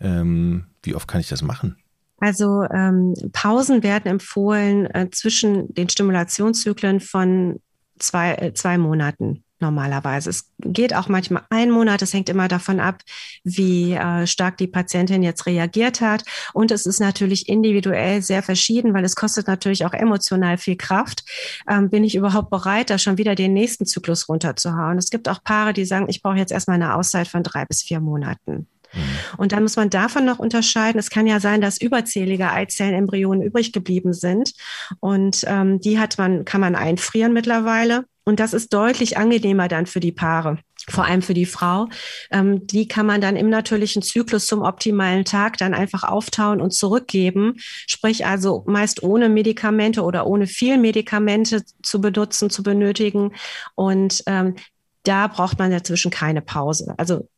Ähm, 0.00 0.66
wie 0.82 0.94
oft 0.94 1.06
kann 1.06 1.20
ich 1.20 1.28
das 1.28 1.42
machen? 1.42 1.76
Also 2.18 2.62
ähm, 2.72 3.14
Pausen 3.32 3.82
werden 3.82 4.06
empfohlen 4.06 4.86
äh, 4.86 5.10
zwischen 5.10 5.74
den 5.74 5.88
Stimulationszyklen 5.88 7.00
von 7.00 7.60
zwei, 7.98 8.34
äh, 8.34 8.54
zwei 8.54 8.78
Monaten. 8.78 9.44
Normalerweise. 9.60 10.30
Es 10.30 10.52
geht 10.58 10.94
auch 10.94 11.08
manchmal 11.08 11.42
ein 11.50 11.70
Monat. 11.70 12.02
Es 12.02 12.12
hängt 12.12 12.28
immer 12.28 12.48
davon 12.48 12.80
ab, 12.80 13.02
wie 13.44 13.92
äh, 13.92 14.26
stark 14.26 14.56
die 14.58 14.66
Patientin 14.66 15.22
jetzt 15.22 15.46
reagiert 15.46 16.00
hat. 16.00 16.24
Und 16.52 16.70
es 16.70 16.86
ist 16.86 17.00
natürlich 17.00 17.48
individuell 17.48 18.22
sehr 18.22 18.42
verschieden, 18.42 18.94
weil 18.94 19.04
es 19.04 19.16
kostet 19.16 19.46
natürlich 19.46 19.84
auch 19.86 19.92
emotional 19.94 20.58
viel 20.58 20.76
Kraft. 20.76 21.24
Ähm, 21.68 21.90
bin 21.90 22.04
ich 22.04 22.14
überhaupt 22.14 22.50
bereit, 22.50 22.90
da 22.90 22.98
schon 22.98 23.18
wieder 23.18 23.34
den 23.34 23.52
nächsten 23.52 23.86
Zyklus 23.86 24.28
runterzuhauen? 24.28 24.98
Es 24.98 25.10
gibt 25.10 25.28
auch 25.28 25.42
Paare, 25.42 25.72
die 25.72 25.84
sagen, 25.84 26.06
ich 26.08 26.22
brauche 26.22 26.36
jetzt 26.36 26.52
erstmal 26.52 26.76
eine 26.76 26.94
Auszeit 26.94 27.28
von 27.28 27.42
drei 27.42 27.64
bis 27.64 27.82
vier 27.82 28.00
Monaten. 28.00 28.66
Mhm. 28.92 29.00
Und 29.36 29.52
dann 29.52 29.62
muss 29.62 29.76
man 29.76 29.90
davon 29.90 30.24
noch 30.24 30.38
unterscheiden. 30.38 30.98
Es 30.98 31.10
kann 31.10 31.26
ja 31.26 31.40
sein, 31.40 31.60
dass 31.60 31.80
überzählige 31.80 32.50
Eizellenembryonen 32.50 33.42
übrig 33.42 33.72
geblieben 33.72 34.12
sind. 34.12 34.52
Und 35.00 35.44
ähm, 35.46 35.80
die 35.80 35.98
hat 35.98 36.18
man, 36.18 36.44
kann 36.44 36.60
man 36.60 36.74
einfrieren 36.74 37.32
mittlerweile. 37.32 38.04
Und 38.26 38.40
das 38.40 38.52
ist 38.52 38.74
deutlich 38.74 39.16
angenehmer 39.16 39.68
dann 39.68 39.86
für 39.86 40.00
die 40.00 40.12
Paare 40.12 40.58
vor 40.88 41.04
allem 41.04 41.22
für 41.22 41.34
die 41.34 41.46
Frau. 41.46 41.88
Ähm, 42.30 42.66
die 42.66 42.88
kann 42.88 43.06
man 43.06 43.20
dann 43.20 43.36
im 43.36 43.50
natürlichen 43.50 44.02
Zyklus 44.02 44.46
zum 44.46 44.62
optimalen 44.62 45.24
Tag 45.24 45.58
dann 45.58 45.74
einfach 45.74 46.04
auftauen 46.04 46.60
und 46.60 46.72
zurückgeben. 46.72 47.54
Sprich 47.58 48.26
also 48.26 48.64
meist 48.66 49.02
ohne 49.02 49.28
Medikamente 49.28 50.02
oder 50.02 50.26
ohne 50.26 50.46
viel 50.46 50.78
Medikamente 50.78 51.64
zu 51.82 52.00
benutzen, 52.00 52.50
zu 52.50 52.62
benötigen. 52.62 53.32
Und 53.74 54.22
ähm, 54.26 54.54
da 55.02 55.26
braucht 55.26 55.58
man 55.58 55.70
dazwischen 55.70 56.10
keine 56.10 56.42
Pause. 56.42 56.94
Also 56.98 57.28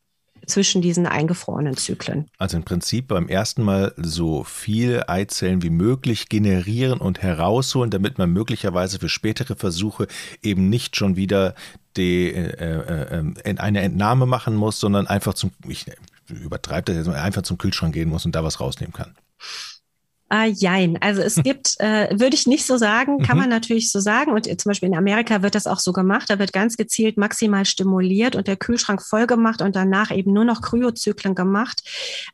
zwischen 0.49 0.83
diesen 0.83 1.07
eingefrorenen 1.07 1.77
Zyklen. 1.77 2.29
Also 2.39 2.57
im 2.57 2.65
Prinzip 2.65 3.09
beim 3.09 3.29
ersten 3.29 3.63
Mal 3.63 3.93
so 3.97 4.45
viele 4.45 5.09
Eizellen 5.09 5.63
wie 5.63 5.71
möglich 5.71 6.29
generieren 6.29 7.01
und 7.01 7.23
herausholen, 7.23 7.91
damit 7.91 8.19
man 8.19 8.31
möglicherweise 8.31 8.99
für 8.99 9.09
spätere 9.09 9.57
Versuche 9.57 10.09
eben 10.43 10.69
nicht 10.69 10.97
schon 10.97 11.17
wieder 11.17 11.55
die, 11.97 12.33
äh, 12.33 12.55
äh, 12.59 13.25
äh 13.45 13.59
eine 13.59 13.81
Entnahme 13.81 14.27
machen 14.27 14.55
muss, 14.55 14.81
sondern 14.81 15.07
einfach 15.07 15.35
zum, 15.35 15.53
ich 15.67 15.87
übertreibe 16.29 16.93
das 16.93 17.07
jetzt, 17.07 17.15
einfach 17.15 17.43
zum 17.43 17.59
Kühlschrank 17.59 17.95
gehen 17.95 18.09
muss 18.09 18.25
und 18.25 18.35
da 18.35 18.45
was 18.45 18.61
rausnehmen 18.61 18.93
kann. 18.93 19.15
Ah, 20.31 20.45
jein. 20.45 20.99
Also 21.01 21.23
es 21.23 21.37
gibt, 21.43 21.77
äh, 21.79 22.09
würde 22.13 22.35
ich 22.35 22.47
nicht 22.47 22.67
so 22.67 22.77
sagen, 22.77 23.21
kann 23.23 23.37
mhm. 23.37 23.43
man 23.43 23.51
natürlich 23.51 23.91
so 23.91 24.01
sagen. 24.01 24.33
Und 24.33 24.45
zum 24.45 24.71
Beispiel 24.71 24.89
in 24.89 24.97
Amerika 24.97 25.43
wird 25.43 25.55
das 25.55 25.67
auch 25.67 25.79
so 25.79 25.93
gemacht. 25.93 26.29
Da 26.29 26.39
wird 26.39 26.53
ganz 26.53 26.77
gezielt 26.77 27.17
maximal 27.17 27.65
stimuliert 27.65 28.37
und 28.37 28.47
der 28.47 28.57
Kühlschrank 28.57 29.03
voll 29.03 29.27
gemacht 29.27 29.63
und 29.63 29.75
danach 29.75 30.11
eben 30.11 30.33
nur 30.33 30.45
noch 30.45 30.61
Kryozyklen 30.61 31.35
gemacht. 31.35 31.83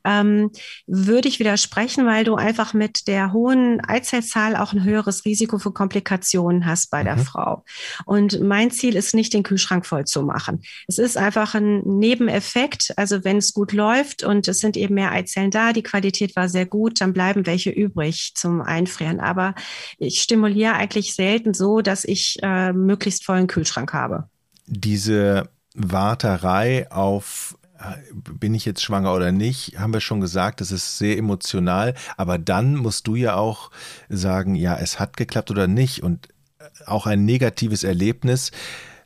Ähm, 0.04 0.50
würde 0.86 1.28
ich 1.28 1.38
widersprechen, 1.38 2.06
weil 2.06 2.24
du 2.24 2.34
einfach 2.34 2.74
mit 2.74 3.06
der 3.06 3.32
hohen 3.32 3.80
Eizellzahl 3.86 4.56
auch 4.56 4.72
ein 4.72 4.82
höheres 4.82 5.24
Risiko 5.24 5.58
für 5.58 5.72
Komplikationen 5.72 6.66
hast 6.66 6.90
bei 6.90 7.02
mhm. 7.02 7.06
der 7.06 7.18
Frau. 7.18 7.64
Und 8.06 8.40
mein 8.40 8.72
Ziel 8.72 8.96
ist 8.96 9.14
nicht, 9.14 9.32
den 9.34 9.44
Kühlschrank 9.44 9.86
voll 9.86 10.04
zu 10.04 10.22
machen. 10.22 10.62
Es 10.88 10.98
ist 10.98 11.16
einfach 11.16 11.54
ein 11.54 11.80
Nebeneffekt. 11.82 12.92
Also 12.96 13.22
wenn 13.22 13.36
es 13.36 13.54
gut 13.54 13.72
läuft 13.72 14.24
und 14.24 14.48
es 14.48 14.58
sind 14.58 14.76
eben 14.76 14.94
mehr 14.94 15.12
Eizellen 15.12 15.52
da, 15.52 15.72
die 15.72 15.82
Qualität 15.82 16.34
war 16.34 16.48
sehr 16.48 16.66
gut, 16.66 17.00
dann 17.00 17.12
bleiben 17.12 17.46
welche 17.46 17.70
übrig 17.70 17.83
übrig 17.84 18.32
zum 18.34 18.60
Einfrieren. 18.60 19.20
Aber 19.20 19.54
ich 19.98 20.20
stimuliere 20.20 20.74
eigentlich 20.74 21.14
selten 21.14 21.54
so, 21.54 21.80
dass 21.80 22.04
ich 22.04 22.38
äh, 22.42 22.72
möglichst 22.72 23.24
vollen 23.24 23.46
Kühlschrank 23.46 23.92
habe. 23.92 24.28
Diese 24.66 25.48
Warterei 25.74 26.90
auf 26.90 27.56
äh, 27.78 27.96
bin 28.12 28.54
ich 28.54 28.64
jetzt 28.64 28.82
schwanger 28.82 29.14
oder 29.14 29.32
nicht, 29.32 29.78
haben 29.78 29.92
wir 29.92 30.00
schon 30.00 30.20
gesagt, 30.20 30.60
das 30.60 30.72
ist 30.72 30.98
sehr 30.98 31.18
emotional, 31.18 31.94
aber 32.16 32.38
dann 32.38 32.76
musst 32.76 33.06
du 33.06 33.16
ja 33.16 33.36
auch 33.36 33.70
sagen, 34.08 34.54
ja, 34.54 34.76
es 34.76 35.00
hat 35.00 35.16
geklappt 35.16 35.50
oder 35.50 35.66
nicht 35.66 36.02
und 36.02 36.28
äh, 36.58 36.64
auch 36.86 37.06
ein 37.06 37.24
negatives 37.24 37.84
Erlebnis 37.84 38.52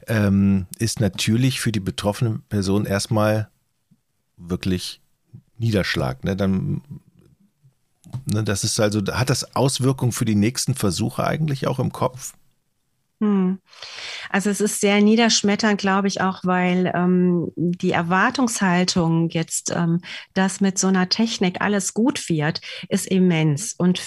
ähm, 0.06 0.66
ist 0.78 1.00
natürlich 1.00 1.60
für 1.60 1.72
die 1.72 1.80
betroffene 1.80 2.40
Person 2.48 2.86
erstmal 2.86 3.48
wirklich 4.36 5.00
Niederschlag. 5.58 6.24
Ne? 6.24 6.36
Dann 6.36 6.82
das 8.28 8.64
ist 8.64 8.78
also, 8.80 9.00
hat 9.12 9.30
das 9.30 9.56
Auswirkungen 9.56 10.12
für 10.12 10.24
die 10.24 10.34
nächsten 10.34 10.74
Versuche 10.74 11.24
eigentlich 11.24 11.66
auch 11.66 11.78
im 11.78 11.92
Kopf? 11.92 12.34
Hm. 13.20 13.58
Also 14.30 14.48
es 14.48 14.60
ist 14.60 14.80
sehr 14.80 15.00
niederschmetternd, 15.00 15.80
glaube 15.80 16.06
ich, 16.06 16.20
auch 16.20 16.44
weil 16.44 16.92
ähm, 16.94 17.50
die 17.56 17.90
Erwartungshaltung 17.90 19.28
jetzt, 19.30 19.72
ähm, 19.74 20.00
dass 20.34 20.60
mit 20.60 20.78
so 20.78 20.86
einer 20.86 21.08
Technik 21.08 21.60
alles 21.60 21.94
gut 21.94 22.28
wird, 22.28 22.60
ist 22.88 23.06
immens 23.08 23.74
und 23.76 24.00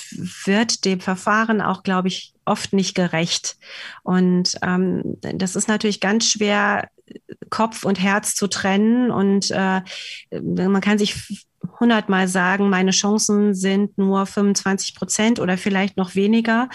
wird 0.46 0.86
dem 0.86 1.02
Verfahren 1.02 1.60
auch, 1.60 1.84
glaube 1.84 2.08
ich, 2.08 2.34
oft 2.46 2.72
nicht 2.72 2.96
gerecht. 2.96 3.58
Und 4.04 4.58
ähm, 4.62 5.18
das 5.20 5.58
ist 5.58 5.68
natürlich 5.68 6.00
ganz 6.00 6.28
schwer, 6.28 6.88
Kopf 7.50 7.84
und 7.84 8.00
Herz 8.00 8.36
zu 8.36 8.48
trennen. 8.48 9.12
Und 9.12 9.52
äh, 9.52 9.82
man 10.42 10.82
kann 10.82 10.98
sich 10.98 11.46
hundertmal 11.80 12.28
sagen, 12.28 12.70
meine 12.70 12.92
Chancen 12.92 13.54
sind 13.54 13.98
nur 13.98 14.26
25 14.26 14.96
Prozent 14.96 15.40
oder 15.40 15.58
vielleicht 15.58 15.98
noch 15.98 16.16
weniger. 16.16 16.70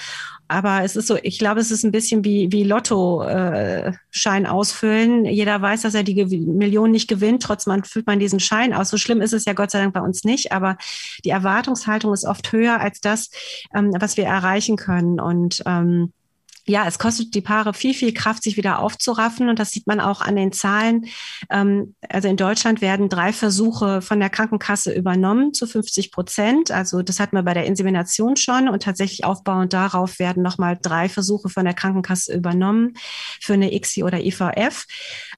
Aber 0.49 0.85
es 0.85 0.95
ist 0.95 1.09
so, 1.09 1.17
ich 1.23 1.39
glaube, 1.39 1.61
es 1.61 1.71
ist 1.71 1.85
ein 1.85 1.91
bisschen 1.91 2.25
wie, 2.25 2.53
wie 2.53 2.63
Lotto-Schein 2.63 4.45
äh, 4.45 4.49
ausfüllen. 4.49 5.25
Jeder 5.25 5.61
weiß, 5.61 5.83
dass 5.83 5.95
er 5.95 6.05
die 6.05 6.25
Million 6.25 6.93
nicht 6.93 7.09
gewinnt, 7.09 7.43
trotzdem 7.43 7.83
füllt 7.83 8.07
man 8.07 8.21
diesen 8.21 8.39
Schein 8.39 8.73
aus. 8.73 8.91
So 8.91 8.97
schlimm 8.97 9.21
ist 9.21 9.33
es 9.33 9.45
ja 9.45 9.55
Gott 9.55 9.73
sei 9.73 9.81
Dank 9.81 9.95
bei 9.95 10.01
uns 10.01 10.23
nicht, 10.25 10.53
aber 10.53 10.77
die 11.25 11.31
Erwartungshaltung 11.31 12.13
ist 12.13 12.25
oft 12.25 12.53
höher 12.53 12.81
als 12.81 13.01
das, 13.01 13.31
ähm, 13.75 13.91
was 13.99 14.17
wir 14.17 14.25
erreichen 14.25 14.77
können. 14.77 15.19
Und 15.19 15.63
ähm, 15.67 16.13
ja, 16.69 16.87
es 16.87 16.99
kostet 16.99 17.35
die 17.35 17.41
Paare 17.41 17.75
viel, 17.75 17.95
viel 17.95 18.13
Kraft, 18.13 18.43
sich 18.43 18.57
wieder 18.57 18.81
aufzuraffen. 18.81 19.49
Und 19.49 19.59
das 19.59 19.71
sieht 19.71 19.87
man 19.87 20.01
auch 20.01 20.21
an 20.21 20.35
den 20.35 20.53
Zahlen. 20.53 21.07
Ähm, 21.49 21.95
also 22.09 22.29
in 22.29 22.37
Deutschland 22.37 22.81
werden 22.81 23.09
drei 23.09 23.33
Versuche 23.33 24.03
von 24.03 24.19
der 24.19 24.31
Krankenkasse 24.31 24.93
übernommen 24.93 25.55
zu 25.55 25.67
50 25.67 26.11
Prozent. 26.11 26.71
Also 26.73 27.03
das 27.03 27.21
hatten 27.21 27.37
wir 27.37 27.45
bei 27.45 27.55
der 27.55 27.67
Insemination 27.67 28.37
schon. 28.37 28.69
Und 28.69 28.83
tatsächlich 28.83 29.25
aufbauend 29.25 29.73
darauf 29.73 30.19
werden 30.19 30.43
nochmal 30.43 30.77
drei 30.81 31.09
Versuche 31.09 31.49
von 31.49 31.65
der 31.65 31.75
Krankenkasse 31.75 32.35
übernommen 32.35 32.95
für 33.41 33.55
eine 33.55 33.73
ICSI 33.73 34.03
oder 34.03 34.25
IVF. 34.25 34.87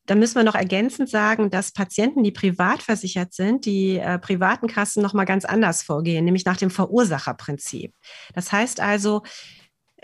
Da 0.07 0.15
müssen 0.15 0.37
wir 0.37 0.45
noch 0.45 0.55
ergänzend 0.55 1.11
sagen, 1.11 1.51
dass 1.51 1.73
Patienten, 1.73 2.23
die 2.23 2.33
privat 2.33 2.83
versichert 2.83 3.35
sind, 3.35 3.67
die 3.67 3.99
äh, 3.99 4.19
privaten 4.19 4.67
Kassen 4.67 5.03
nochmal 5.03 5.27
ganz 5.27 5.45
anders 5.45 5.83
vorgehen, 5.83 6.25
nämlich 6.25 6.47
nach 6.47 6.57
dem 6.57 6.71
Verursacherprinzip. 6.71 7.93
Das 8.35 8.51
heißt 8.51 8.81
also, 8.81 9.23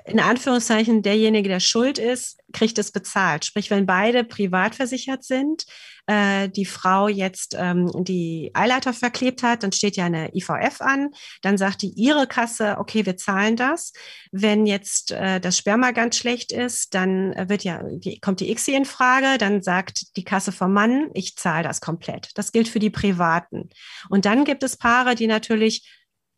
in 0.07 0.21
Anführungszeichen 0.21 1.03
derjenige, 1.03 1.49
der 1.49 1.61
schuld 1.61 1.99
ist, 1.99 2.39
kriegt 2.53 2.79
es 2.79 2.93
bezahlt. 2.93 3.47
Sprich, 3.47 3.71
wenn 3.71 3.87
beide 3.87 4.23
privat 4.23 4.75
versichert 4.75 5.25
sind, 5.25 5.65
äh, 6.07 6.51
die 6.51 6.67
Frau 6.67 7.09
jetzt 7.09 7.57
ähm, 7.59 7.91
die 8.05 8.51
Eileiter 8.53 8.93
verklebt 8.93 9.43
hat, 9.43 9.63
dann 9.63 9.73
steht 9.73 9.97
ja 9.97 10.05
eine 10.05 10.35
IVF 10.35 10.83
an, 10.83 11.11
dann 11.41 11.57
sagt 11.57 11.81
die 11.81 11.89
ihre 11.89 12.27
Kasse, 12.27 12.77
okay, 12.79 13.07
wir 13.07 13.17
zahlen 13.17 13.57
das. 13.57 13.95
Wenn 14.31 14.67
jetzt 14.67 15.13
äh, 15.13 15.41
das 15.41 15.57
Sperma 15.57 15.93
ganz 15.93 16.19
schlecht 16.19 16.53
ist, 16.53 16.95
dann 16.95 17.35
wird 17.49 17.65
ja, 17.65 17.83
die, 17.83 18.21
kommt 18.21 18.41
die 18.41 18.51
ICSI 18.51 18.75
in 18.75 18.85
Frage, 18.85 19.39
dann 19.39 19.63
sagt 19.63 20.17
die 20.17 20.25
Kasse 20.25 20.53
vom 20.53 20.75
Mann, 20.75 21.09
ich 21.15 21.37
zahle 21.37 21.65
das 21.65 21.81
komplett. 21.81 22.29
Das 22.35 22.53
gilt 22.53 22.69
für 22.69 22.79
die 22.79 22.91
Privaten. 22.91 23.71
Und 24.11 24.27
dann 24.27 24.45
gibt 24.45 24.63
es 24.63 24.77
Paare, 24.77 25.15
die 25.15 25.27
natürlich 25.27 25.91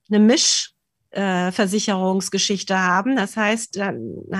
eine 0.08 0.20
Misch 0.20 0.75
äh, 1.16 1.50
Versicherungsgeschichte 1.50 2.78
haben. 2.78 3.16
Das 3.16 3.36
heißt, 3.36 3.76
da 3.76 3.92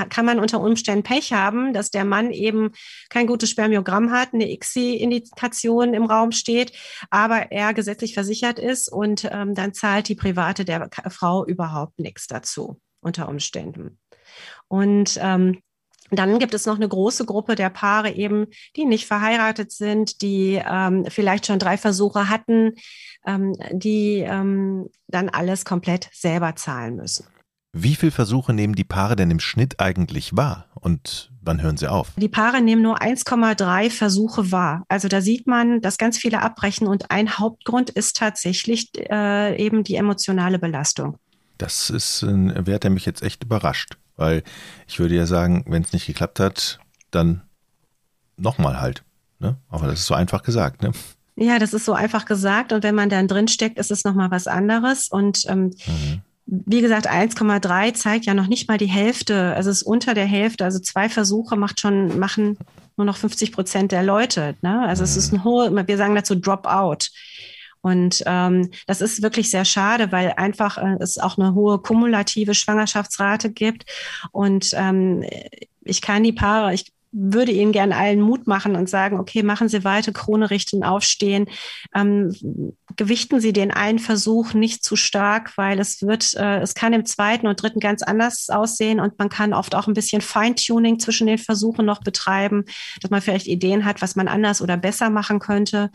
kann 0.09 0.27
man 0.27 0.39
unter 0.39 0.61
Umständen 0.61 1.03
Pech 1.03 1.33
haben, 1.33 1.73
dass 1.73 1.91
der 1.91 2.05
Mann 2.05 2.31
eben 2.31 2.73
kein 3.09 3.27
gutes 3.27 3.51
Spermiogramm 3.51 4.13
hat, 4.13 4.35
eine 4.35 4.51
ICSI-Indikation 4.51 5.95
im 5.95 6.05
Raum 6.05 6.33
steht, 6.33 6.73
aber 7.11 7.51
er 7.51 7.75
gesetzlich 7.75 8.15
versichert 8.15 8.59
ist 8.59 8.93
und 8.93 9.29
ähm, 9.31 9.55
dann 9.55 9.73
zahlt 9.73 10.09
die 10.09 10.15
Private 10.15 10.65
der 10.65 10.91
Frau 11.09 11.47
überhaupt 11.47 11.99
nichts 11.99 12.27
dazu 12.27 12.81
unter 13.01 13.29
Umständen. 13.29 13.99
Und 14.69 15.19
ähm, 15.21 15.63
dann 16.11 16.39
gibt 16.39 16.55
es 16.55 16.67
noch 16.67 16.77
eine 16.77 16.89
große 16.89 17.25
Gruppe 17.25 17.55
der 17.55 17.71
Paare 17.71 18.11
eben, 18.11 18.47
die 18.77 18.85
nicht 18.85 19.07
verheiratet 19.07 19.73
sind, 19.73 20.23
die 20.23 20.61
ähm, 20.65 21.05
vielleicht 21.09 21.47
schon 21.47 21.59
drei 21.59 21.77
Versuche 21.77 22.29
hatten, 22.29 22.75
ähm, 23.27 23.55
die 23.73 24.19
ähm, 24.19 24.89
dann 25.09 25.29
alles 25.29 25.65
komplett 25.65 26.09
selber 26.13 26.57
zahlen 26.57 26.97
müssen. 26.97 27.27
Wie 27.79 27.95
viele 27.95 28.13
Versuche 28.13 28.55
nehmen 28.55 28.75
die 28.75 28.85
Paare 28.85 29.17
denn 29.17 29.31
im 29.31 29.41
Schnitt 29.41 29.81
eigentlich 29.81 30.35
wahr 30.35 30.67
und 30.81 31.31
wann 31.43 31.61
hören 31.61 31.77
sie 31.77 31.89
auf? 31.89 32.13
Die 32.17 32.29
Paare 32.29 32.63
nehmen 32.63 32.81
nur 32.81 33.03
1,3 33.03 33.91
Versuche 33.91 34.51
wahr. 34.51 34.85
Also 34.89 35.09
da 35.09 35.21
sieht 35.21 35.47
man, 35.47 35.83
dass 35.83 35.99
ganz 35.99 36.17
viele 36.17 36.41
abbrechen 36.41 36.87
und 36.87 37.11
ein 37.11 37.39
Hauptgrund 37.39 37.91
ist 37.91 38.17
tatsächlich 38.17 38.93
äh, 39.11 39.63
eben 39.63 39.85
die 39.85 39.97
emotionale 39.97 40.59
Belastung. 40.59 41.19
Das 41.59 41.91
ist 41.91 42.23
ein 42.23 42.67
Wert, 42.67 42.85
der 42.85 42.91
mich 42.91 43.05
jetzt 43.05 43.23
echt 43.23 43.45
überrascht. 43.45 43.99
Weil 44.17 44.43
ich 44.87 44.99
würde 44.99 45.15
ja 45.15 45.27
sagen, 45.27 45.65
wenn 45.69 45.83
es 45.83 45.93
nicht 45.93 46.07
geklappt 46.07 46.41
hat, 46.41 46.79
dann 47.11 47.43
nochmal 48.37 48.81
halt. 48.81 49.05
Ne? 49.39 49.57
Aber 49.69 49.87
das 49.87 50.01
ist 50.01 50.07
so 50.07 50.15
einfach 50.15 50.43
gesagt. 50.43 50.83
Ne? 50.83 50.93
Ja, 51.37 51.59
das 51.59 51.75
ist 51.75 51.85
so 51.85 51.93
einfach 51.93 52.25
gesagt. 52.25 52.73
Und 52.73 52.83
wenn 52.83 52.95
man 52.95 53.11
dann 53.11 53.29
drin 53.29 53.49
steckt, 53.49 53.79
ist 53.79 53.91
es 53.91 54.05
nochmal 54.05 54.31
was 54.31 54.47
anderes. 54.47 55.09
Und 55.09 55.45
ähm, 55.49 55.73
mhm. 55.87 56.21
wie 56.47 56.81
gesagt, 56.81 57.11
1,3 57.11 57.95
zeigt 57.95 58.25
ja 58.25 58.35
noch 58.35 58.47
nicht 58.47 58.69
mal 58.69 58.79
die 58.79 58.87
Hälfte. 58.87 59.55
Also 59.55 59.71
es 59.71 59.79
ist 59.79 59.87
unter 59.87 60.15
der 60.15 60.27
Hälfte. 60.27 60.65
Also 60.65 60.79
zwei 60.79 61.09
Versuche 61.11 61.57
macht 61.57 61.81
schon, 61.81 62.19
machen 62.19 62.57
nur 62.97 63.05
noch 63.05 63.19
50 63.19 63.53
Prozent 63.53 63.93
der 63.93 64.03
Leute. 64.03 64.57
Ne? 64.63 64.81
Also 64.87 65.03
mhm. 65.03 65.05
es 65.05 65.17
ist 65.17 65.33
ein 65.33 65.45
hohe, 65.45 65.87
wir 65.87 65.97
sagen 65.97 66.15
dazu 66.15 66.35
Dropout. 66.35 67.11
Und 67.87 68.21
ähm, 68.27 68.71
das 68.89 69.01
ist 69.01 69.23
wirklich 69.23 69.49
sehr 69.49 69.65
schade, 69.65 70.11
weil 70.11 70.33
einfach 70.37 70.77
äh, 70.77 70.97
es 70.99 71.19
auch 71.19 71.39
eine 71.39 71.55
hohe 71.55 71.79
kumulative 71.79 72.53
Schwangerschaftsrate 72.53 73.53
gibt. 73.53 73.85
Und 74.33 74.71
ähm, 74.73 75.25
ich 75.85 76.03
kann 76.03 76.25
die 76.25 76.33
Paare, 76.33 76.75
ich 76.75 76.93
würde 77.19 77.51
Ihnen 77.51 77.73
gerne 77.73 77.97
allen 77.97 78.21
Mut 78.21 78.47
machen 78.47 78.77
und 78.77 78.91
sagen, 78.91 79.19
okay, 79.19 79.43
machen 79.43 79.69
Sie 79.69 79.85
weiter, 79.85 80.13
Krone 80.13 80.51
richten, 80.51 80.85
aufstehen. 80.85 81.47
Ähm, 81.95 82.35
gewichten 82.97 83.41
Sie 83.41 83.55
den 83.55 83.71
einen 83.71 83.99
Versuch 83.99 84.53
nicht 84.53 84.85
zu 84.85 84.97
stark, 84.97 85.57
weil 85.57 85.81
es 85.81 86.03
wird, 86.03 86.35
äh, 86.35 86.61
es 86.61 86.75
kann 86.75 86.93
im 86.93 87.07
zweiten 87.07 87.47
und 87.47 87.61
dritten 87.61 87.81
ganz 87.81 88.03
anders 88.03 88.51
aussehen 88.51 89.01
und 89.01 89.19
man 89.19 89.31
kann 89.31 89.55
oft 89.55 89.75
auch 89.75 89.87
ein 89.87 89.95
bisschen 89.95 90.21
Feintuning 90.21 90.99
zwischen 90.99 91.27
den 91.27 91.39
Versuchen 91.39 91.87
noch 91.87 92.01
betreiben, 92.01 92.65
dass 93.01 93.11
man 93.11 93.23
vielleicht 93.23 93.47
Ideen 93.47 93.87
hat, 93.87 94.03
was 94.03 94.15
man 94.15 94.29
anders 94.29 94.61
oder 94.61 94.77
besser 94.77 95.09
machen 95.09 95.39
könnte. 95.39 95.91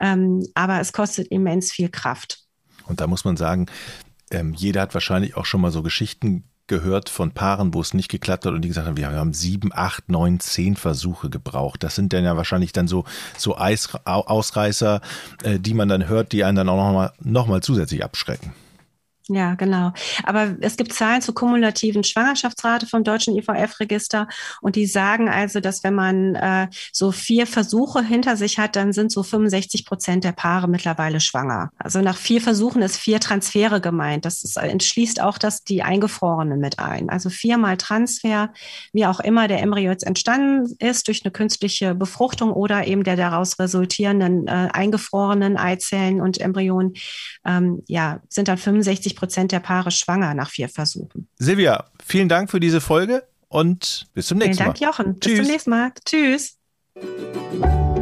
Ähm, 0.00 0.44
aber 0.54 0.80
es 0.80 0.92
kostet 0.92 1.28
immens 1.28 1.70
viel 1.70 1.88
Kraft. 1.88 2.40
Und 2.86 3.00
da 3.00 3.06
muss 3.06 3.24
man 3.24 3.36
sagen, 3.36 3.66
ähm, 4.32 4.54
jeder 4.54 4.82
hat 4.82 4.94
wahrscheinlich 4.94 5.36
auch 5.36 5.46
schon 5.46 5.60
mal 5.60 5.70
so 5.70 5.82
Geschichten 5.82 6.44
gehört 6.66 7.10
von 7.10 7.32
Paaren, 7.32 7.74
wo 7.74 7.80
es 7.80 7.94
nicht 7.94 8.10
geklappt 8.10 8.46
hat 8.46 8.54
und 8.54 8.62
die 8.62 8.68
gesagt 8.68 8.86
haben, 8.86 8.96
wir 8.96 9.10
haben 9.10 9.34
sieben, 9.34 9.70
acht, 9.72 10.08
neun, 10.08 10.40
zehn 10.40 10.76
Versuche 10.76 11.28
gebraucht. 11.28 11.82
Das 11.82 11.94
sind 11.94 12.12
dann 12.12 12.24
ja 12.24 12.36
wahrscheinlich 12.36 12.72
dann 12.72 12.88
so, 12.88 13.04
so 13.36 13.58
Eis, 13.58 13.94
Ausreißer, 14.04 15.00
äh, 15.42 15.58
die 15.58 15.74
man 15.74 15.88
dann 15.88 16.08
hört, 16.08 16.32
die 16.32 16.44
einen 16.44 16.56
dann 16.56 16.68
auch 16.68 16.76
nochmal 16.76 17.12
noch 17.20 17.46
mal 17.46 17.62
zusätzlich 17.62 18.02
abschrecken. 18.02 18.52
Ja, 19.28 19.54
genau. 19.54 19.92
Aber 20.24 20.54
es 20.60 20.76
gibt 20.76 20.92
Zahlen 20.92 21.22
zur 21.22 21.34
kumulativen 21.34 22.04
Schwangerschaftsrate 22.04 22.86
vom 22.86 23.04
deutschen 23.04 23.34
IVF-Register 23.34 24.28
und 24.60 24.76
die 24.76 24.84
sagen 24.84 25.30
also, 25.30 25.60
dass 25.60 25.82
wenn 25.82 25.94
man 25.94 26.34
äh, 26.34 26.68
so 26.92 27.10
vier 27.10 27.46
Versuche 27.46 28.02
hinter 28.02 28.36
sich 28.36 28.58
hat, 28.58 28.76
dann 28.76 28.92
sind 28.92 29.10
so 29.10 29.22
65 29.22 29.86
Prozent 29.86 30.24
der 30.24 30.32
Paare 30.32 30.68
mittlerweile 30.68 31.20
schwanger. 31.20 31.70
Also 31.78 32.02
nach 32.02 32.18
vier 32.18 32.42
Versuchen 32.42 32.82
ist 32.82 32.98
vier 32.98 33.18
Transfere 33.18 33.80
gemeint. 33.80 34.26
Das 34.26 34.44
ist, 34.44 34.58
entschließt 34.58 35.22
auch 35.22 35.38
das 35.38 35.64
die 35.64 35.82
Eingefrorenen 35.82 36.60
mit 36.60 36.78
ein. 36.78 37.08
Also 37.08 37.30
viermal 37.30 37.78
Transfer, 37.78 38.52
wie 38.92 39.06
auch 39.06 39.20
immer 39.20 39.48
der 39.48 39.62
Embryo 39.62 39.90
jetzt 39.90 40.06
entstanden 40.06 40.74
ist 40.80 41.08
durch 41.08 41.24
eine 41.24 41.32
künstliche 41.32 41.94
Befruchtung 41.94 42.52
oder 42.52 42.86
eben 42.86 43.04
der 43.04 43.16
daraus 43.16 43.58
resultierenden 43.58 44.48
äh, 44.48 44.68
eingefrorenen 44.72 45.56
Eizellen 45.56 46.20
und 46.20 46.40
Embryonen, 46.40 46.92
ähm, 47.46 47.82
ja, 47.88 48.20
sind 48.28 48.48
dann 48.48 48.58
65 48.58 49.13
50 49.14 49.16
Prozent 49.16 49.52
der 49.52 49.60
Paare 49.60 49.90
schwanger 49.90 50.34
nach 50.34 50.50
vier 50.50 50.68
Versuchen. 50.68 51.28
Silvia, 51.36 51.84
vielen 52.04 52.28
Dank 52.28 52.50
für 52.50 52.60
diese 52.60 52.80
Folge 52.80 53.26
und 53.48 54.06
bis 54.14 54.26
zum 54.26 54.38
nächsten 54.38 54.64
Mal. 54.64 54.74
Vielen 54.74 54.90
Dank, 54.90 54.98
Jochen. 54.98 55.20
Tschüss. 55.20 55.38
Bis 55.38 55.46
zum 55.46 55.52
nächsten 55.52 55.70
Mal. 55.70 55.92
Tschüss. 56.04 57.93